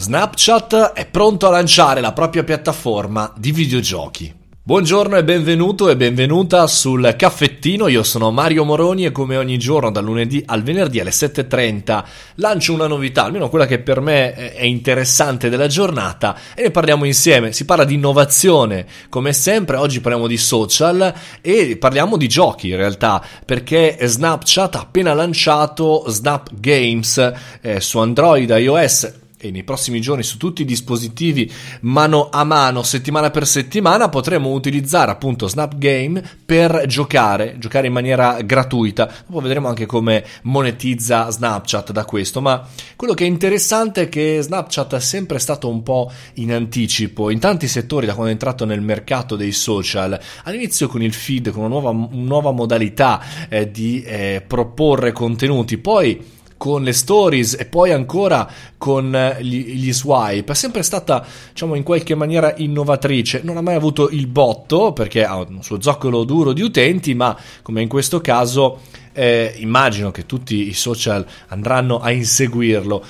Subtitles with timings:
[0.00, 4.34] Snapchat è pronto a lanciare la propria piattaforma di videogiochi.
[4.62, 9.90] Buongiorno e benvenuto e benvenuta sul caffettino, io sono Mario Moroni e come ogni giorno
[9.90, 12.04] dal lunedì al venerdì alle 7.30
[12.36, 17.04] lancio una novità, almeno quella che per me è interessante della giornata e ne parliamo
[17.04, 17.52] insieme.
[17.52, 21.12] Si parla di innovazione, come sempre, oggi parliamo di social
[21.42, 27.98] e parliamo di giochi in realtà, perché Snapchat ha appena lanciato Snap Games eh, su
[27.98, 31.50] Android, iOS e nei prossimi giorni su tutti i dispositivi
[31.80, 37.92] mano a mano, settimana per settimana, potremo utilizzare appunto Snap Game per giocare, giocare in
[37.94, 39.10] maniera gratuita.
[39.26, 44.40] Dopo vedremo anche come monetizza Snapchat da questo, ma quello che è interessante è che
[44.42, 48.66] Snapchat è sempre stato un po' in anticipo in tanti settori da quando è entrato
[48.66, 50.20] nel mercato dei social.
[50.44, 56.38] All'inizio con il feed, con una nuova, nuova modalità eh, di eh, proporre contenuti, poi
[56.60, 58.46] con le stories e poi ancora
[58.76, 60.52] con eh, gli, gli, swipe.
[60.52, 63.40] È sempre stata, diciamo, in qualche maniera innovatrice.
[63.42, 67.34] Non ha mai avuto il botto perché ha un suo zoccolo duro di utenti, ma
[67.62, 68.80] come in questo caso
[69.14, 73.04] eh, immagino che tutti i social andranno a inseguirlo.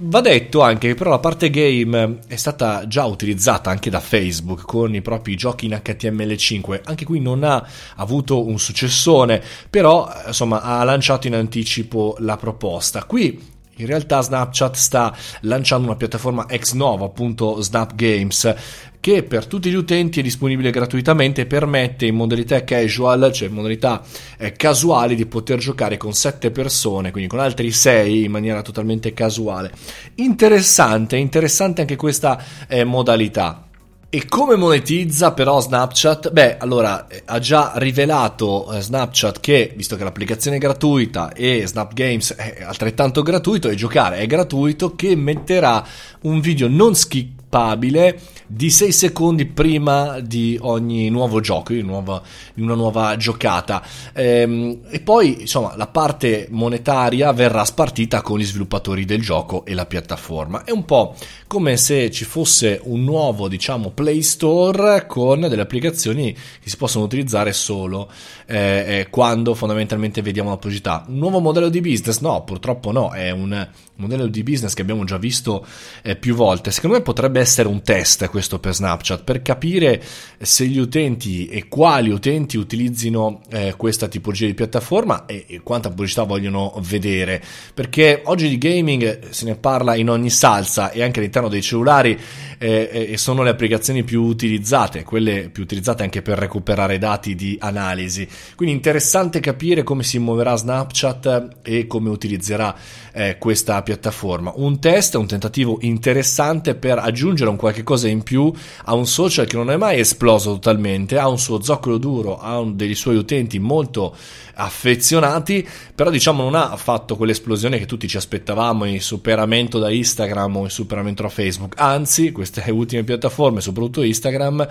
[0.00, 4.62] Va detto anche che però la parte game è stata già utilizzata anche da Facebook
[4.62, 10.62] con i propri giochi in HTML5, anche qui non ha avuto un successone, però insomma
[10.62, 13.04] ha lanciato in anticipo la proposta.
[13.04, 18.54] Qui in realtà Snapchat sta lanciando una piattaforma ex novo, appunto Snap Games,
[19.00, 23.54] che per tutti gli utenti è disponibile gratuitamente e permette in modalità casual, cioè in
[23.54, 24.02] modalità
[24.36, 29.14] eh, casuali, di poter giocare con 7 persone, quindi con altri 6 in maniera totalmente
[29.14, 29.70] casuale.
[30.16, 33.67] Interessante, interessante anche questa eh, modalità.
[34.10, 36.30] E come monetizza però Snapchat?
[36.30, 41.66] Beh, allora eh, ha già rivelato eh, Snapchat che, visto che l'applicazione è gratuita e
[41.66, 45.84] Snap Games è altrettanto gratuito e giocare è gratuito, che metterà
[46.22, 52.22] un video non skip skippabile di 6 secondi prima di ogni nuovo gioco, di, nuova,
[52.54, 53.82] di una nuova giocata.
[54.12, 59.74] Ehm, e poi, insomma, la parte monetaria verrà spartita con gli sviluppatori del gioco e
[59.74, 60.64] la piattaforma.
[60.64, 61.14] È un po'
[61.46, 67.04] come se ci fosse un nuovo, diciamo, Play Store con delle applicazioni che si possono
[67.04, 68.10] utilizzare solo
[68.46, 71.04] eh, eh quando fondamentalmente vediamo la pubblicità.
[71.08, 72.20] Un nuovo modello di business?
[72.20, 75.66] No, purtroppo no, è un modello di business che abbiamo già visto
[76.02, 76.70] eh, più volte.
[76.70, 80.02] Secondo me potrebbe potrebbe essere un test questo per Snapchat per capire
[80.40, 85.88] se gli utenti e quali utenti utilizzino eh, questa tipologia di piattaforma e, e, quanta
[85.88, 87.42] pubblicità vogliono vedere.
[87.74, 92.18] Perché oggi di gaming se ne parla in ogni salsa e anche all'interno dei cellulari
[92.58, 97.56] eh, eh, sono le applicazioni più utilizzate quelle più utilizzate anche per recuperare dati di
[97.60, 98.28] analisi.
[98.54, 102.74] Quindi interessante capire come si muoverà Snapchat e come utilizzerà
[103.12, 104.52] eh, questa piattaforma.
[104.56, 108.52] Un test un tentativo interessante per aggiungere aggiungere un qualche cosa in più
[108.84, 112.62] a un social che non è mai esploso totalmente, ha un suo zoccolo duro, ha
[112.64, 114.16] degli suoi utenti molto
[114.54, 120.56] affezionati, però diciamo non ha fatto quell'esplosione che tutti ci aspettavamo, il superamento da Instagram
[120.56, 124.66] o il superamento da Facebook, anzi queste ultime piattaforme, soprattutto Instagram,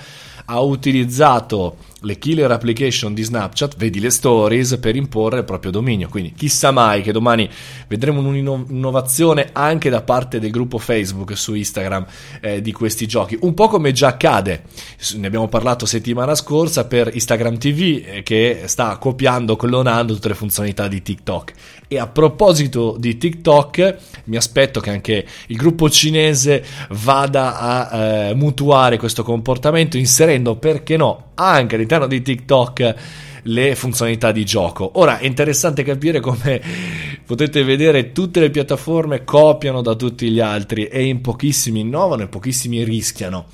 [0.45, 6.09] ha utilizzato le killer application di Snapchat, vedi le stories, per imporre il proprio dominio.
[6.09, 7.49] Quindi chissà mai che domani
[7.87, 12.05] vedremo un'innovazione anche da parte del gruppo Facebook su Instagram
[12.41, 13.37] eh, di questi giochi.
[13.41, 14.63] Un po' come già accade,
[15.15, 20.35] ne abbiamo parlato settimana scorsa per Instagram TV eh, che sta copiando, clonando tutte le
[20.35, 21.53] funzionalità di TikTok.
[21.87, 28.33] E a proposito di TikTok, mi aspetto che anche il gruppo cinese vada a eh,
[28.35, 32.95] mutuare questo comportamento inserendo, perché no, anche all'interno di TikTok
[33.43, 34.91] le funzionalità di gioco.
[34.95, 36.61] Ora è interessante capire come
[37.25, 42.27] potete vedere tutte le piattaforme copiano da tutti gli altri e in pochissimi innovano e
[42.27, 43.45] pochissimi rischiano.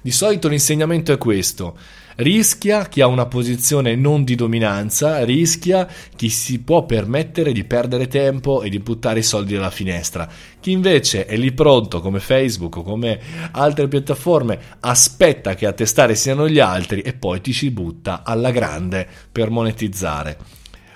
[0.00, 1.76] Di solito l'insegnamento è questo
[2.16, 8.06] Rischia chi ha una posizione non di dominanza, rischia chi si può permettere di perdere
[8.06, 10.28] tempo e di buttare i soldi dalla finestra.
[10.60, 13.18] Chi invece è lì pronto, come Facebook o come
[13.52, 18.50] altre piattaforme, aspetta che a testare siano gli altri e poi ti si butta alla
[18.50, 20.36] grande per monetizzare.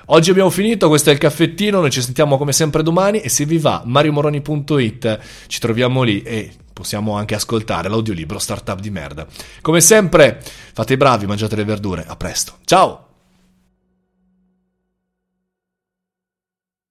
[0.08, 3.44] Oggi abbiamo finito, questo è il caffettino, noi ci sentiamo come sempre domani e se
[3.44, 5.18] vi va mariomoroni.it
[5.48, 9.26] ci troviamo lì e possiamo anche ascoltare l'audiolibro Startup di merda.
[9.62, 10.42] Come sempre,
[10.74, 12.04] fate i bravi, mangiate le verdure.
[12.06, 12.58] A presto.
[12.66, 13.05] Ciao!